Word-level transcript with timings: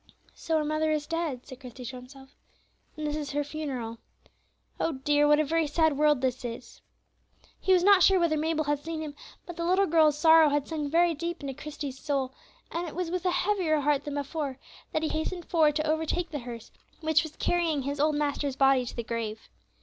"So 0.33 0.57
her 0.57 0.65
mother 0.65 0.89
is 0.91 1.05
dead!" 1.05 1.45
said 1.45 1.59
Christie 1.59 1.85
to 1.85 1.95
himself, 1.95 2.33
"and 2.97 3.05
this 3.05 3.15
is 3.15 3.33
her 3.33 3.43
funeral! 3.43 3.99
Oh, 4.79 4.93
dear! 4.93 5.27
what 5.27 5.39
a 5.39 5.45
very 5.45 5.67
sad 5.67 5.95
world 5.95 6.21
this 6.21 6.43
is!" 6.43 6.81
He 7.59 7.71
was 7.71 7.83
not 7.83 8.01
sure 8.01 8.19
whether 8.19 8.35
Mabel 8.35 8.63
had 8.63 8.79
seen 8.83 9.01
him, 9.03 9.13
but 9.45 9.57
the 9.57 9.63
little 9.63 9.85
girl's 9.85 10.17
sorrow 10.17 10.49
had 10.49 10.67
sunk 10.67 10.91
very 10.91 11.13
deep 11.13 11.41
into 11.43 11.53
Christie's 11.53 11.99
soul, 11.99 12.33
and 12.71 12.87
it 12.87 12.95
was 12.95 13.11
with 13.11 13.25
a 13.25 13.31
heavier 13.31 13.81
heart 13.81 14.03
than 14.05 14.15
before 14.15 14.57
that 14.91 15.03
he 15.03 15.09
hastened 15.09 15.45
forward 15.45 15.75
to 15.75 15.87
overtake 15.87 16.31
the 16.31 16.39
hearse 16.39 16.71
which 17.01 17.21
was 17.21 17.35
carrying 17.35 17.83
his 17.83 17.99
old 17.99 18.15
master's 18.15 18.55
body 18.55 18.87
to 18.87 18.95
the 18.95 19.03
grave. 19.03 19.49